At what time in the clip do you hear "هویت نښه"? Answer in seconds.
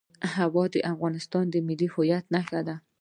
1.93-2.61